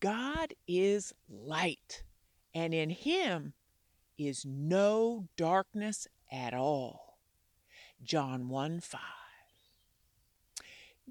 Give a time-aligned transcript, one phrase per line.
[0.00, 2.04] God is light,
[2.54, 3.54] and in him
[4.16, 7.18] is no darkness at all.
[8.02, 9.00] John 1 5.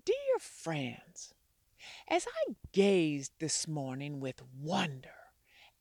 [0.05, 1.33] Dear friends,
[2.07, 5.09] as I gazed this morning with wonder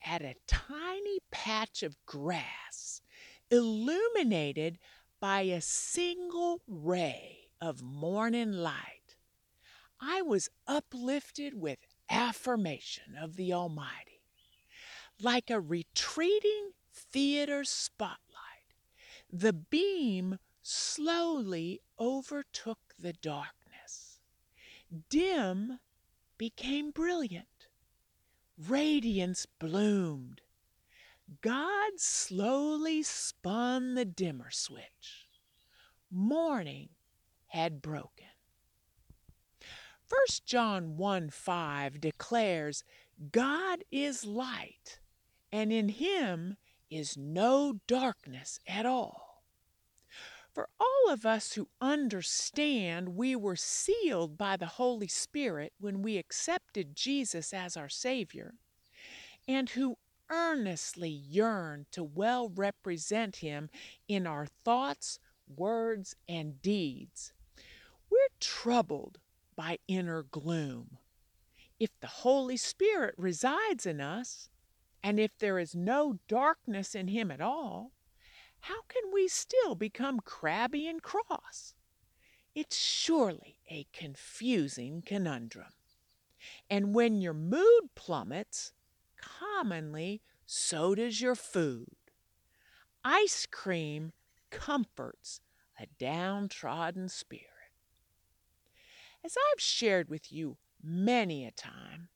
[0.04, 3.02] at a tiny patch of grass
[3.50, 4.78] illuminated
[5.20, 8.95] by a single ray of morning light,
[10.00, 11.78] I was uplifted with
[12.10, 14.22] affirmation of the Almighty.
[15.20, 18.20] Like a retreating theater spotlight,
[19.32, 24.20] the beam slowly overtook the darkness.
[25.08, 25.78] Dim
[26.38, 27.68] became brilliant.
[28.58, 30.42] Radiance bloomed.
[31.40, 35.28] God slowly spun the dimmer switch.
[36.10, 36.90] Morning
[37.48, 38.26] had broken.
[40.08, 42.84] 1 John 1 5 declares,
[43.32, 45.00] God is light,
[45.50, 46.56] and in him
[46.90, 49.42] is no darkness at all.
[50.54, 56.18] For all of us who understand we were sealed by the Holy Spirit when we
[56.18, 58.54] accepted Jesus as our Savior,
[59.48, 59.98] and who
[60.30, 63.70] earnestly yearn to well represent Him
[64.08, 65.18] in our thoughts,
[65.48, 67.32] words, and deeds,
[68.08, 69.18] we're troubled
[69.56, 70.98] by inner gloom.
[71.78, 74.48] If the Holy Spirit resides in us,
[75.02, 77.92] and if there is no darkness in Him at all,
[78.60, 81.74] how can we still become crabby and cross?
[82.54, 85.72] It's surely a confusing conundrum.
[86.70, 88.72] And when your mood plummets,
[89.16, 91.96] commonly so does your food.
[93.04, 94.12] Ice cream
[94.50, 95.40] comforts
[95.78, 97.55] a downtrodden spirit.
[99.24, 102.08] As I've shared with you many a time,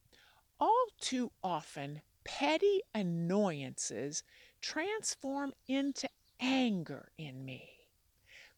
[0.59, 4.23] all too often petty annoyances
[4.61, 7.69] transform into anger in me.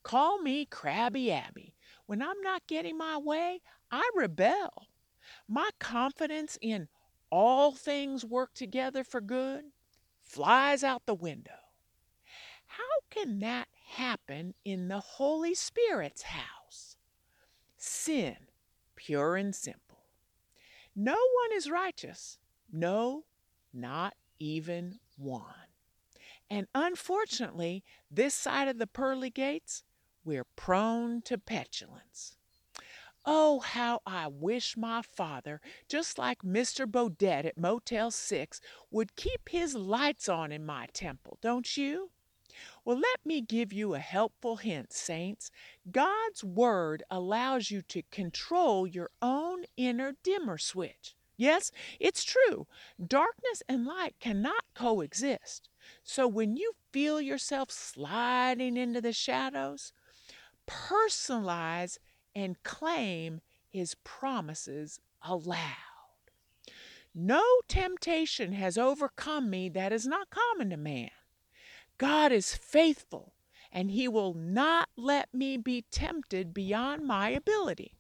[0.03, 1.75] Call me Crabby Abby.
[2.07, 3.61] When I'm not getting my way,
[3.91, 4.89] I rebel.
[5.49, 6.89] My confidence in
[7.31, 9.65] all things work together for good
[10.23, 11.53] flies out the window.
[12.67, 16.62] How can that happen in the Holy Spirit's house?
[17.85, 18.37] Sin,
[18.95, 20.07] pure and simple.
[20.95, 22.39] No one is righteous.
[22.73, 23.25] No,
[23.75, 25.67] not even one.
[26.49, 29.83] And unfortunately, this side of the pearly gates,
[30.25, 32.37] we're prone to petulance.
[33.27, 36.87] Oh, how I wish my father, just like Mr.
[36.87, 38.61] Bodett at Motel 6,
[38.93, 42.13] would keep his lights on in my temple, don't you?
[42.85, 45.51] Well, let me give you a helpful hint, saints.
[45.91, 51.15] God's Word allows you to control your own inner dimmer switch.
[51.37, 52.67] Yes, it's true.
[53.05, 55.69] Darkness and light cannot coexist.
[56.05, 59.93] So when you feel yourself sliding into the shadows,
[60.67, 61.99] personalize
[62.35, 65.59] and claim His promises aloud.
[67.15, 71.11] No temptation has overcome me that is not common to man.
[72.03, 73.33] God is faithful,
[73.71, 77.95] and He will not let me be tempted beyond my ability.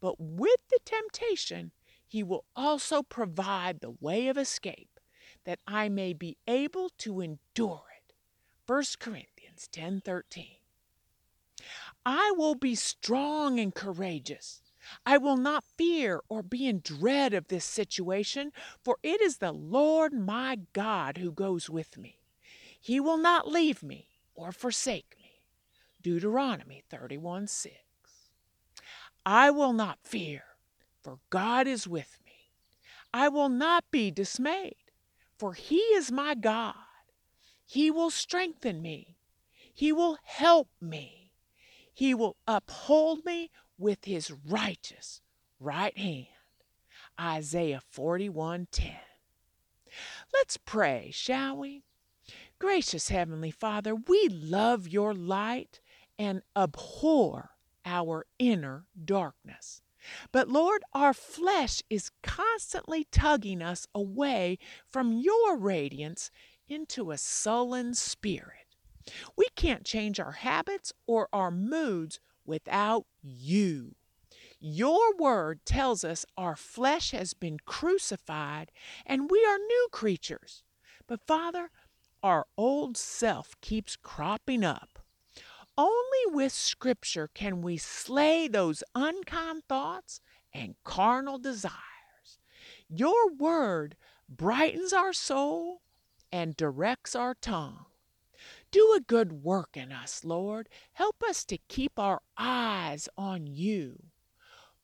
[0.00, 1.72] But with the temptation,
[2.06, 4.98] He will also provide the way of escape,
[5.44, 8.14] that I may be able to endure it.
[8.66, 10.60] 1 Corinthians 10:13.
[12.06, 14.62] I will be strong and courageous.
[15.04, 18.52] I will not fear or be in dread of this situation,
[18.82, 22.23] for it is the Lord my God who goes with me.
[22.84, 25.30] He will not leave me or forsake me.
[26.02, 27.74] Deuteronomy 31 6.
[29.24, 30.42] I will not fear,
[31.02, 32.52] for God is with me.
[33.10, 34.92] I will not be dismayed,
[35.38, 36.74] for He is my God.
[37.64, 39.16] He will strengthen me.
[39.72, 41.32] He will help me.
[41.90, 45.22] He will uphold me with His righteous
[45.58, 46.26] right hand.
[47.18, 48.98] Isaiah 41:10.
[50.34, 51.84] Let's pray, shall we?
[52.58, 55.80] Gracious Heavenly Father, we love your light
[56.18, 57.50] and abhor
[57.84, 59.82] our inner darkness.
[60.32, 66.30] But Lord, our flesh is constantly tugging us away from your radiance
[66.68, 68.76] into a sullen spirit.
[69.36, 73.96] We can't change our habits or our moods without you.
[74.60, 78.70] Your word tells us our flesh has been crucified
[79.04, 80.62] and we are new creatures.
[81.06, 81.70] But Father,
[82.24, 84.98] our old self keeps cropping up.
[85.76, 92.38] Only with Scripture can we slay those unkind thoughts and carnal desires.
[92.88, 93.94] Your word
[94.26, 95.82] brightens our soul
[96.32, 97.84] and directs our tongue.
[98.70, 100.70] Do a good work in us, Lord.
[100.94, 104.04] Help us to keep our eyes on you.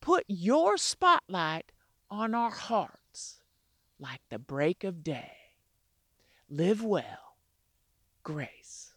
[0.03, 1.73] Put your spotlight
[2.11, 3.41] on our hearts
[3.99, 5.33] like the break of day.
[6.51, 7.30] Live well.
[8.23, 8.90] Grace.